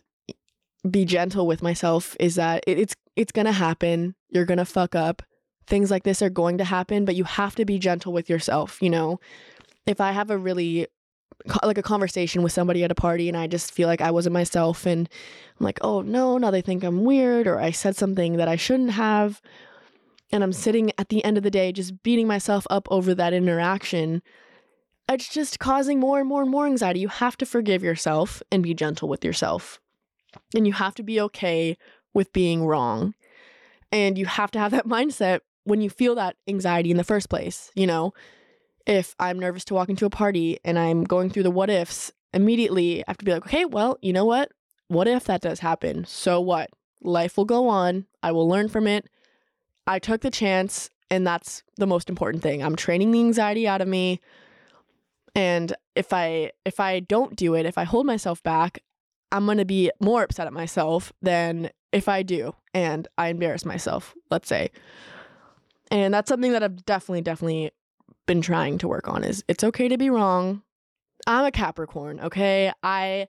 [0.89, 4.13] be gentle with myself is that it, it's it's gonna happen.
[4.29, 5.23] You're gonna fuck up.
[5.67, 8.79] Things like this are going to happen, but you have to be gentle with yourself.
[8.81, 9.19] You know,
[9.87, 10.87] if I have a really
[11.63, 14.33] like a conversation with somebody at a party and I just feel like I wasn't
[14.33, 15.07] myself and
[15.59, 18.55] I'm like, oh no, now they think I'm weird or I said something that I
[18.55, 19.41] shouldn't have.
[20.31, 23.33] And I'm sitting at the end of the day just beating myself up over that
[23.33, 24.21] interaction.
[25.07, 26.99] It's just causing more and more and more anxiety.
[26.99, 29.79] You have to forgive yourself and be gentle with yourself.
[30.55, 31.77] And you have to be okay
[32.13, 33.13] with being wrong.
[33.91, 37.29] And you have to have that mindset when you feel that anxiety in the first
[37.29, 37.71] place.
[37.75, 38.13] You know,
[38.85, 42.11] if I'm nervous to walk into a party and I'm going through the what ifs,
[42.33, 44.51] immediately I have to be like, okay, well, you know what?
[44.87, 46.05] What if that does happen?
[46.05, 46.69] So what?
[47.01, 48.05] Life will go on.
[48.21, 49.07] I will learn from it.
[49.87, 52.63] I took the chance, and that's the most important thing.
[52.63, 54.19] I'm training the anxiety out of me.
[55.35, 58.79] And if I if I don't do it, if I hold myself back,
[59.31, 63.65] I'm going to be more upset at myself than if I do and I embarrass
[63.65, 64.71] myself, let's say.
[65.91, 67.71] And that's something that I've definitely, definitely
[68.25, 70.61] been trying to work on is it's okay to be wrong.
[71.27, 72.71] I'm a Capricorn, okay?
[72.83, 73.27] I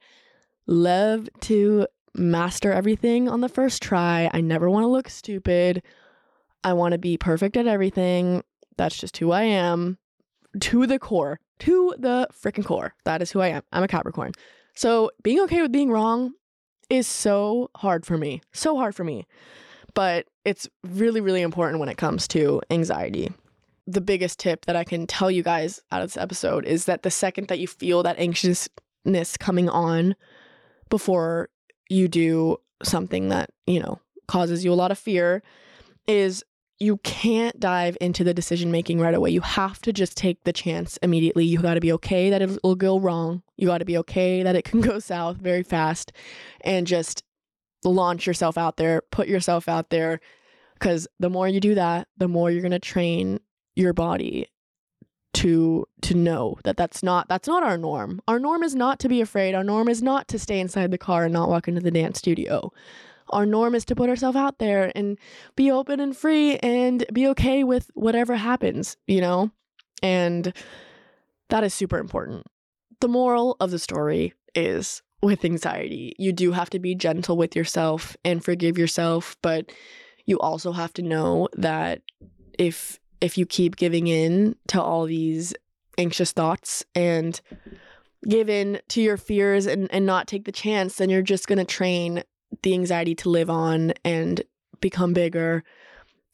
[0.66, 4.30] love to master everything on the first try.
[4.32, 5.82] I never want to look stupid.
[6.64, 8.42] I want to be perfect at everything.
[8.76, 9.98] That's just who I am
[10.60, 12.94] to the core, to the freaking core.
[13.04, 13.62] That is who I am.
[13.72, 14.32] I'm a Capricorn.
[14.74, 16.32] So being okay with being wrong
[16.90, 18.42] is so hard for me.
[18.52, 19.26] So hard for me.
[19.94, 23.32] But it's really, really important when it comes to anxiety.
[23.86, 27.02] The biggest tip that I can tell you guys out of this episode is that
[27.02, 30.16] the second that you feel that anxiousness coming on
[30.88, 31.48] before
[31.88, 35.42] you do something that, you know, causes you a lot of fear,
[36.08, 36.42] is
[36.78, 39.30] you can't dive into the decision making right away.
[39.30, 41.44] You have to just take the chance immediately.
[41.44, 43.42] You got to be okay that it will go wrong.
[43.56, 46.12] You got to be okay that it can go south very fast
[46.60, 47.22] and just
[47.84, 50.20] launch yourself out there, put yourself out there
[50.78, 53.40] cuz the more you do that, the more you're going to train
[53.76, 54.48] your body
[55.34, 58.20] to to know that that's not that's not our norm.
[58.26, 59.54] Our norm is not to be afraid.
[59.54, 62.18] Our norm is not to stay inside the car and not walk into the dance
[62.18, 62.72] studio
[63.30, 65.18] our norm is to put ourselves out there and
[65.56, 69.50] be open and free and be okay with whatever happens, you know?
[70.02, 70.52] And
[71.48, 72.46] that is super important.
[73.00, 77.56] The moral of the story is with anxiety, you do have to be gentle with
[77.56, 79.72] yourself and forgive yourself, but
[80.24, 82.02] you also have to know that
[82.58, 85.54] if if you keep giving in to all these
[85.98, 87.40] anxious thoughts and
[88.28, 91.58] give in to your fears and, and not take the chance, then you're just going
[91.58, 92.22] to train
[92.62, 94.42] the anxiety to live on and
[94.80, 95.62] become bigger.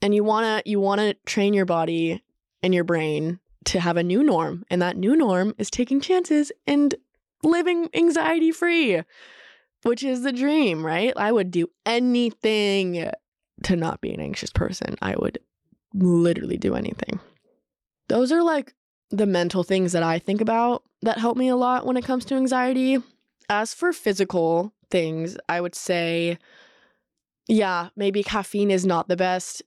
[0.01, 2.23] And you want to you want to train your body
[2.63, 6.51] and your brain to have a new norm and that new norm is taking chances
[6.67, 6.95] and
[7.45, 9.03] living anxiety free
[9.83, 11.13] which is the dream right?
[11.17, 13.11] I would do anything
[13.65, 14.97] to not be an anxious person.
[15.03, 15.39] I would
[15.95, 17.21] literally do anything
[18.09, 18.75] those are like
[19.11, 22.25] the mental things that i think about that help me a lot when it comes
[22.25, 22.99] to anxiety
[23.49, 26.39] as for physical things, I would say,
[27.49, 29.63] yeah, maybe caffeine is not the best.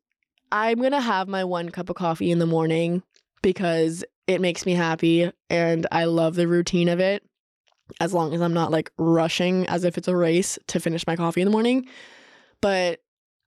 [0.51, 3.03] I'm going to have my one cup of coffee in the morning
[3.41, 7.23] because it makes me happy and I love the routine of it.
[7.99, 11.15] As long as I'm not like rushing as if it's a race to finish my
[11.15, 11.87] coffee in the morning.
[12.61, 13.01] But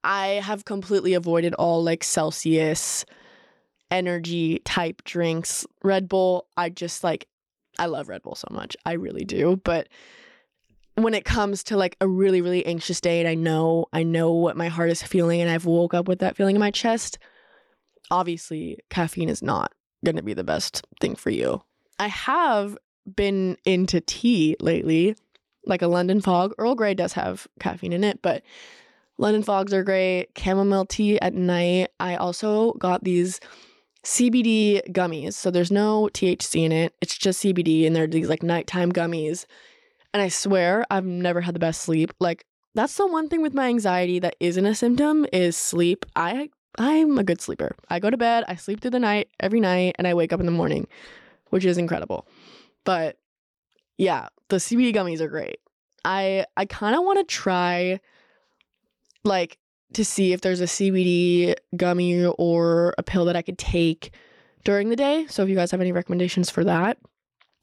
[0.09, 3.05] I have completely avoided all like Celsius
[3.91, 5.67] energy type drinks.
[5.85, 7.29] Red Bull, I just like,
[7.79, 8.75] I love Red Bull so much.
[8.87, 9.61] I really do.
[9.65, 9.89] But
[10.95, 14.33] when it comes to like a really really anxious day and I know I know
[14.33, 17.19] what my heart is feeling and I've woke up with that feeling in my chest,
[18.11, 21.63] obviously caffeine is not going to be the best thing for you.
[21.99, 22.79] I have
[23.15, 25.17] been into tea lately,
[25.67, 26.55] like a London fog.
[26.57, 28.43] Earl Grey does have caffeine in it, but
[29.19, 30.29] London fogs are great.
[30.37, 31.91] Chamomile tea at night.
[31.99, 33.41] I also got these
[34.05, 35.35] CBD gummies.
[35.35, 36.95] So there's no THC in it.
[37.01, 39.45] It's just CBD and they're these like nighttime gummies
[40.13, 42.13] and I swear I've never had the best sleep.
[42.21, 46.07] Like that's the one thing with my anxiety that isn't a symptom is sleep.
[46.17, 47.75] I I'm a good sleeper.
[47.89, 50.41] I go to bed, I sleep through the night every night and I wake up
[50.41, 50.87] in the morning,
[51.51, 52.27] which is incredible.
[52.85, 53.17] But
[53.97, 55.59] yeah, the CBD gummies are great.
[56.05, 58.01] I I kind of want to try
[59.29, 59.59] like
[59.95, 64.13] to see if there's a CBD gummy or a pill that I could take
[64.65, 65.27] during the day.
[65.29, 66.99] So if you guys have any recommendations for that,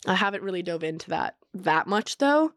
[0.08, 2.51] I haven't really dove into that that much though.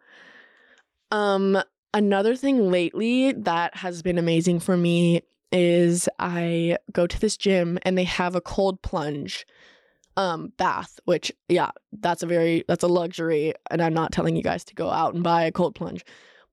[1.11, 1.61] Um
[1.95, 7.79] another thing lately that has been amazing for me is I go to this gym
[7.83, 9.47] and they have a cold plunge
[10.17, 14.43] um bath, which yeah, that's a very that's a luxury and I'm not telling you
[14.43, 16.05] guys to go out and buy a cold plunge.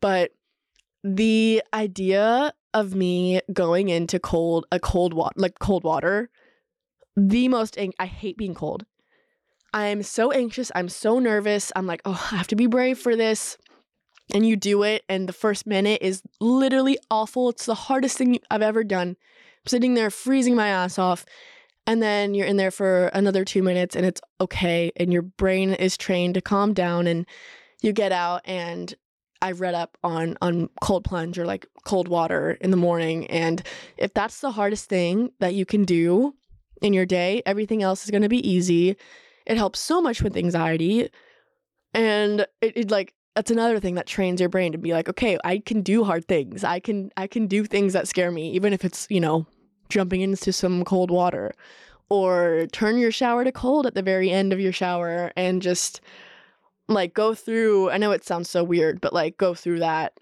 [0.02, 0.32] But
[1.06, 6.30] the idea of me going into cold a cold water like cold water
[7.16, 8.86] the most I hate being cold.
[9.74, 10.72] I'm so anxious.
[10.76, 11.72] I'm so nervous.
[11.76, 13.58] I'm like, oh, I have to be brave for this.
[14.34, 17.50] And you do it, and the first minute is literally awful.
[17.50, 19.10] It's the hardest thing I've ever done.
[19.10, 21.26] I'm sitting there freezing my ass off.
[21.86, 24.92] And then you're in there for another two minutes, and it's okay.
[24.96, 27.28] And your brain is trained to calm down, and
[27.82, 28.42] you get out.
[28.46, 28.96] And
[29.42, 33.28] I've read up on on cold plunge or like cold water in the morning.
[33.28, 33.62] And
[33.98, 36.34] if that's the hardest thing that you can do
[36.82, 38.96] in your day, everything else is going to be easy.
[39.46, 41.10] It helps so much with anxiety.
[41.94, 45.38] And it, it like that's another thing that trains your brain to be like, okay,
[45.44, 46.64] I can do hard things.
[46.64, 49.46] I can I can do things that scare me, even if it's, you know,
[49.90, 51.54] jumping into some cold water.
[52.10, 56.02] Or turn your shower to cold at the very end of your shower and just
[56.88, 60.20] like go through I know it sounds so weird, but like go through that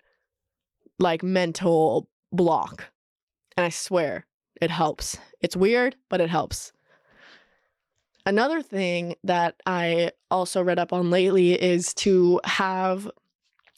[0.99, 2.85] like mental block.
[3.57, 4.25] And I swear
[4.61, 5.17] it helps.
[5.41, 6.71] It's weird, but it helps.
[8.25, 13.09] Another thing that I also read up on lately is to have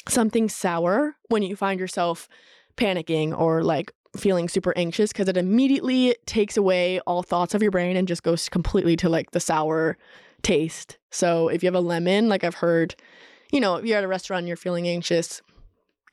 [0.08, 2.30] something sour when you find yourself
[2.78, 7.72] panicking or like feeling super anxious because it immediately takes away all thoughts of your
[7.72, 9.98] brain and just goes completely to like the sour
[10.46, 11.00] taste.
[11.10, 12.96] So if you have a lemon, like I've heard,
[13.52, 15.42] you know, if you're at a restaurant and you're feeling anxious,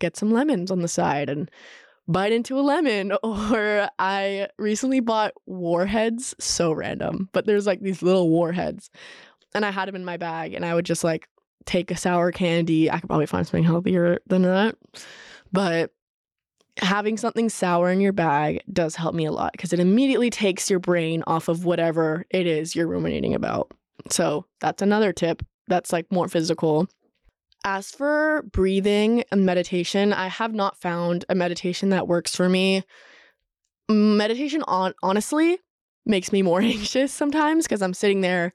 [0.01, 1.51] get some lemons on the side and
[2.09, 3.13] bite into a lemon.
[3.23, 8.91] Or I recently bought warheads, so random, but there's like these little warheads.
[9.55, 11.29] And I had them in my bag and I would just like
[11.67, 12.91] take a sour candy.
[12.91, 14.77] I could probably find something healthier than that.
[15.53, 15.91] But
[16.79, 20.71] having something sour in your bag does help me a lot because it immediately takes
[20.71, 23.71] your brain off of whatever it is you're ruminating about.
[24.11, 26.89] So that's another tip that's like more physical.
[27.65, 32.83] As for breathing and meditation, I have not found a meditation that works for me.
[33.89, 35.59] Meditation on honestly
[36.05, 38.53] makes me more anxious sometimes because I'm sitting there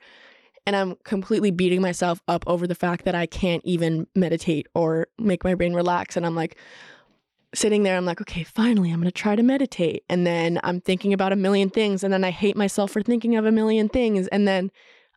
[0.65, 5.07] and I'm completely beating myself up over the fact that I can't even meditate or
[5.17, 6.57] make my brain relax and I'm like
[7.55, 10.81] sitting there I'm like okay finally I'm going to try to meditate and then I'm
[10.81, 13.87] thinking about a million things and then I hate myself for thinking of a million
[13.87, 14.69] things and then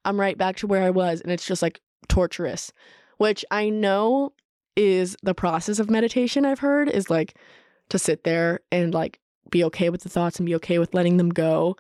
[0.05, 2.73] I'm right back to where I was and it's just like torturous,
[3.19, 4.33] which I know
[4.77, 7.37] is the process of meditation I've heard is like
[7.91, 9.21] to sit there and like
[9.51, 11.77] be okay with the thoughts and be okay with letting them go.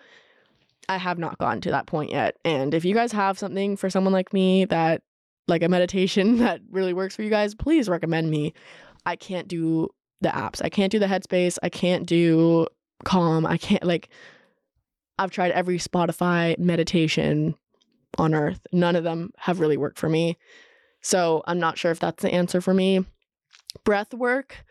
[0.88, 2.36] I have not gotten to that point yet.
[2.44, 5.02] And if you guys have something for someone like me that
[5.46, 8.52] like a meditation that really works for you guys, please recommend me.
[9.06, 9.88] I can't do
[10.20, 10.60] the apps.
[10.62, 11.58] I can't do the headspace.
[11.62, 12.66] I can't do
[13.04, 13.46] calm.
[13.46, 14.08] I can't like
[15.18, 17.54] I've tried every Spotify meditation
[18.18, 18.66] on earth.
[18.72, 20.36] None of them have really worked for me.
[21.00, 23.04] So I'm not sure if that's the answer for me.
[23.84, 24.64] Breath work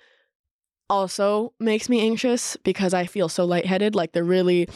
[0.89, 3.95] also makes me anxious because I feel so lightheaded.
[3.95, 4.67] Like the really,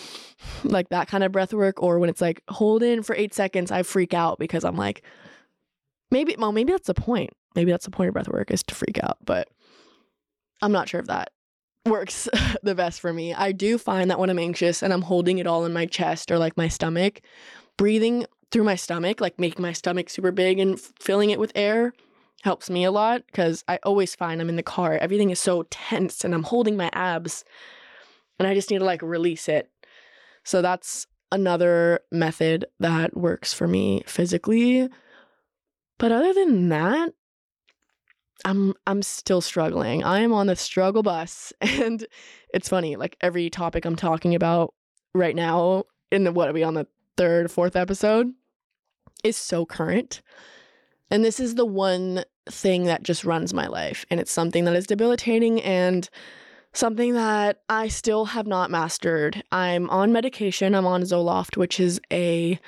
[0.64, 3.72] like that kind of breath work, or when it's like hold in for eight seconds,
[3.72, 5.04] I freak out because I'm like,
[6.12, 7.32] maybe, well, maybe that's the point.
[7.56, 9.48] Maybe that's the point of breath work is to freak out, but
[10.62, 11.32] I'm not sure if that
[11.86, 12.30] works
[12.64, 13.34] the best for me.
[13.34, 16.32] I do find that when I'm anxious and I'm holding it all in my chest
[16.32, 17.22] or like my stomach,
[17.78, 21.92] breathing through my stomach, like making my stomach super big and filling it with air
[22.44, 24.94] helps me a lot because I always find I'm in the car.
[24.98, 27.44] Everything is so tense and I'm holding my abs
[28.38, 29.72] and I just need to like release it.
[30.44, 34.88] So that's another method that works for me physically.
[35.98, 37.12] But other than that,
[38.46, 40.04] I'm I'm still struggling.
[40.04, 42.06] I am on the struggle bus and
[42.54, 44.76] it's funny like every topic I'm talking about
[45.16, 46.86] right now in the what are we on the
[47.18, 48.32] third fourth episode
[49.24, 50.22] is so current.
[51.10, 54.06] And this is the one thing that just runs my life.
[54.10, 56.10] And it's something that is debilitating and
[56.74, 59.44] something that I still have not mastered.
[59.52, 60.74] I'm on medication.
[60.74, 62.60] I'm on Zoloft, which is a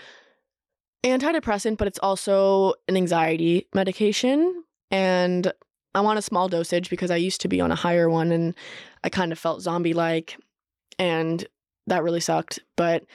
[1.03, 4.63] antidepressant, but it's also an anxiety medication.
[4.91, 5.51] And
[5.95, 8.53] I'm on a small dosage because I used to be on a higher one and
[9.03, 10.37] I kind of felt zombie like.
[10.99, 11.45] And
[11.87, 12.59] that really sucked.
[12.75, 13.05] But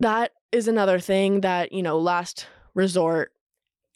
[0.00, 3.32] that is another thing that, you know, last resort,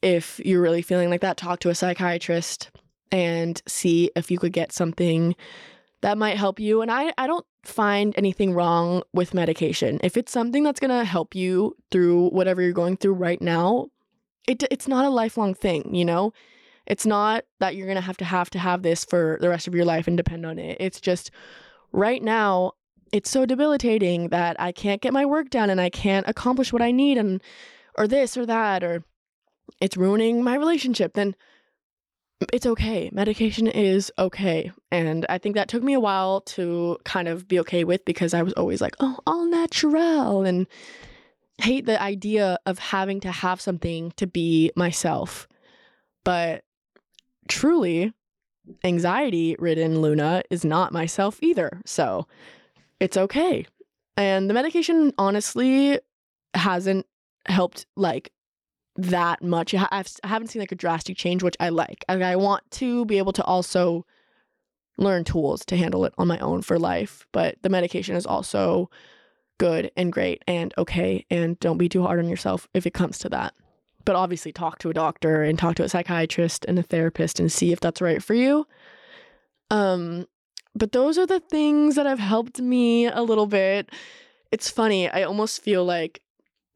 [0.02, 2.70] if you're really feeling like that, talk to a psychiatrist
[3.12, 5.36] and see if you could get something
[6.00, 6.82] that might help you.
[6.82, 10.00] And I, I don't find anything wrong with medication.
[10.02, 13.86] If it's something that's going to help you through whatever you're going through right now,
[14.46, 16.32] it, it's not a lifelong thing, you know?
[16.86, 19.66] It's not that you're going to have to have to have this for the rest
[19.66, 20.76] of your life and depend on it.
[20.78, 21.32] It's just
[21.92, 22.72] right now
[23.12, 26.82] it's so debilitating that I can't get my work done and I can't accomplish what
[26.82, 27.42] I need and
[27.96, 29.04] or this or that or
[29.80, 31.34] it's ruining my relationship, then
[32.52, 33.10] it's okay.
[33.12, 34.70] Medication is okay.
[34.90, 38.34] And I think that took me a while to kind of be okay with because
[38.34, 40.66] I was always like, oh, all natural and
[41.58, 45.48] hate the idea of having to have something to be myself.
[46.24, 46.64] But
[47.48, 48.12] truly,
[48.84, 51.80] anxiety ridden Luna is not myself either.
[51.86, 52.26] So
[53.00, 53.66] it's okay.
[54.16, 56.00] And the medication honestly
[56.54, 57.06] hasn't
[57.46, 58.32] helped like
[58.96, 59.74] that much.
[59.74, 62.04] I've, I haven't seen like a drastic change, which I like.
[62.08, 64.06] I, I want to be able to also
[64.98, 67.26] learn tools to handle it on my own for life.
[67.32, 68.90] But the medication is also
[69.58, 71.26] good and great and okay.
[71.30, 73.54] And don't be too hard on yourself if it comes to that.
[74.04, 77.50] But obviously, talk to a doctor and talk to a psychiatrist and a therapist and
[77.50, 78.66] see if that's right for you.
[79.70, 80.26] Um,
[80.76, 83.90] but those are the things that have helped me a little bit.
[84.52, 85.08] It's funny.
[85.08, 86.20] I almost feel like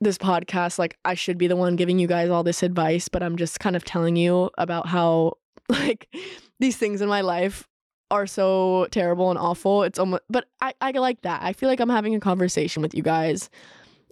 [0.01, 3.22] this podcast, like I should be the one giving you guys all this advice, but
[3.22, 5.34] I'm just kind of telling you about how
[5.68, 6.09] like
[6.59, 7.68] these things in my life
[8.11, 9.82] are so terrible and awful.
[9.82, 11.42] It's almost, but I, I like that.
[11.42, 13.51] I feel like I'm having a conversation with you guys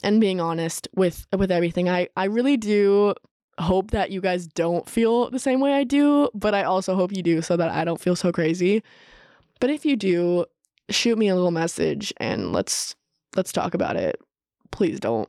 [0.04, 1.88] and being honest with with everything.
[1.88, 3.14] I I really do
[3.58, 7.12] hope that you guys don't feel the same way I do, but I also hope
[7.12, 8.82] you do so that I don't feel so crazy.
[9.60, 10.46] But if you do,
[10.90, 12.94] shoot me a little message and let's
[13.36, 14.20] let's talk about it.
[14.70, 15.28] Please don't.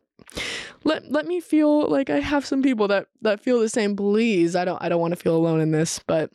[0.83, 4.55] Let let me feel like I have some people that that feel the same, please.
[4.55, 6.31] I don't I don't want to feel alone in this, but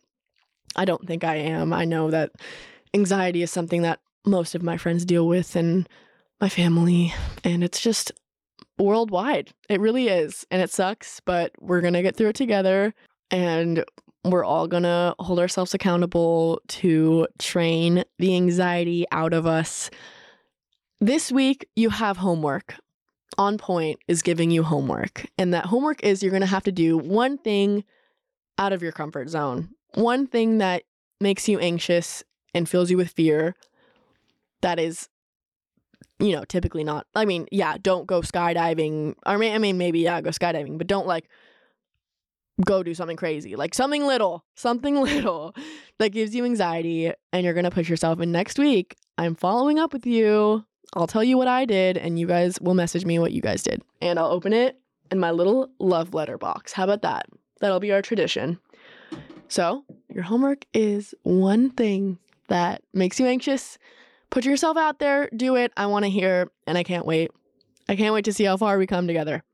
[0.77, 1.73] I don't think I am.
[1.73, 2.33] I know that
[2.93, 5.89] anxiety is something that most of my friends deal with and
[6.41, 7.13] my family
[7.45, 8.13] and it's just
[8.79, 9.53] worldwide.
[9.69, 10.47] It really is.
[10.51, 12.95] And it sucks, but we're to get through it together
[13.31, 13.85] and
[14.25, 19.91] we're all to hold ourselves accountable to train the anxiety out of us.
[21.01, 22.75] This week, you have homework.
[23.37, 25.27] On Pointe is giving you homework.
[25.37, 27.83] And that homework is you're to have to do one thing
[28.59, 30.85] out of your comfort zone, one thing that
[31.21, 32.23] makes you anxious
[32.55, 33.57] and fills you with fear
[34.63, 35.09] that is
[36.21, 37.07] you know, typically not.
[37.15, 39.15] I mean, yeah, don't go skydiving.
[39.27, 41.29] I mean, maybe yeah, go skydiving, but don't like
[42.65, 43.57] go do something crazy.
[43.57, 45.55] Like something little, something little
[45.99, 48.21] that gives you anxiety, and you're gonna push yourself.
[48.21, 50.65] And next week, I'm following up with you.
[50.95, 53.63] I'll tell you what I did, and you guys will message me what you guys
[53.63, 54.79] did, and I'll open it
[55.11, 56.73] in my little love letter box.
[56.73, 57.27] How about that?
[57.61, 58.59] That'll be our tradition.
[59.49, 63.79] So, your homework is one thing that makes you anxious
[64.35, 65.73] Put yourself out there, do it.
[65.77, 67.31] I want to hear, and I can't wait.
[67.89, 69.45] I can't wait to see how far we come together.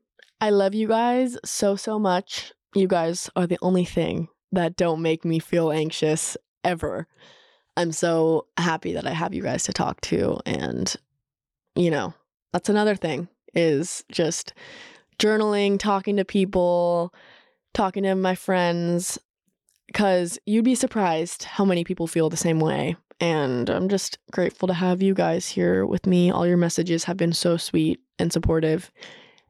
[0.41, 2.51] I love you guys so, so much.
[2.73, 7.07] You guys are the only thing that don't make me feel anxious ever.
[7.77, 10.39] I'm so happy that I have you guys to talk to.
[10.45, 10.93] And,
[11.75, 12.13] you know,
[12.53, 14.53] that's another thing is just
[15.19, 17.13] journaling, talking to people,
[17.73, 19.19] talking to my friends,
[19.87, 22.95] because you'd be surprised how many people feel the same way.
[23.19, 26.31] And I'm just grateful to have you guys here with me.
[26.31, 28.91] All your messages have been so sweet and supportive.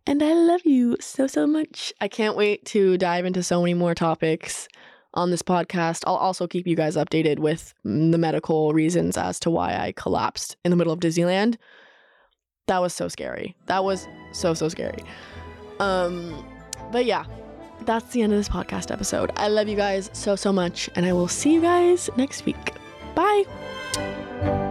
[0.07, 1.93] And I love you so, so much.
[2.01, 4.67] I can't wait to dive into so many more topics
[5.13, 6.03] on this podcast.
[6.07, 10.57] I'll also keep you guys updated with the medical reasons as to why I collapsed
[10.63, 11.57] in the middle of Disneyland.
[12.67, 13.55] That was so scary.
[13.67, 15.03] That was so, so scary.
[15.79, 16.45] Um,
[16.91, 17.25] but yeah,
[17.81, 19.31] that's the end of this podcast episode.
[19.35, 22.73] I love you guys so, so much, and I will see you guys next week.
[23.15, 24.70] Bye.